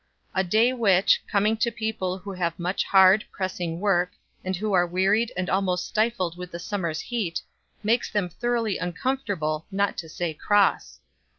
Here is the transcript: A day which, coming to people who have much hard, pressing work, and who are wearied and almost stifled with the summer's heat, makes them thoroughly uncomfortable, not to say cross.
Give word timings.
A 0.33 0.43
day 0.43 0.73
which, 0.73 1.21
coming 1.31 1.55
to 1.57 1.69
people 1.71 2.17
who 2.17 2.31
have 2.33 2.57
much 2.57 2.83
hard, 2.85 3.23
pressing 3.31 3.79
work, 3.79 4.13
and 4.43 4.55
who 4.55 4.73
are 4.73 4.87
wearied 4.87 5.31
and 5.37 5.47
almost 5.47 5.85
stifled 5.85 6.35
with 6.39 6.49
the 6.49 6.57
summer's 6.57 7.01
heat, 7.01 7.39
makes 7.83 8.09
them 8.09 8.27
thoroughly 8.27 8.79
uncomfortable, 8.79 9.67
not 9.69 9.97
to 9.99 10.09
say 10.09 10.33
cross. 10.33 11.01